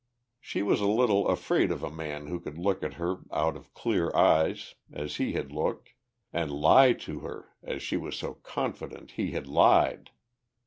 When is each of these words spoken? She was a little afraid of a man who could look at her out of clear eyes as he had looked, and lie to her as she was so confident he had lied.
She 0.39 0.63
was 0.63 0.81
a 0.81 0.87
little 0.87 1.27
afraid 1.27 1.69
of 1.71 1.83
a 1.83 1.91
man 1.91 2.25
who 2.25 2.39
could 2.39 2.57
look 2.57 2.81
at 2.81 2.95
her 2.95 3.17
out 3.31 3.55
of 3.55 3.71
clear 3.75 4.11
eyes 4.15 4.73
as 4.91 5.17
he 5.17 5.33
had 5.33 5.51
looked, 5.51 5.89
and 6.33 6.51
lie 6.51 6.93
to 6.93 7.19
her 7.19 7.49
as 7.61 7.83
she 7.83 7.97
was 7.97 8.15
so 8.17 8.33
confident 8.33 9.11
he 9.11 9.33
had 9.33 9.45
lied. 9.45 10.09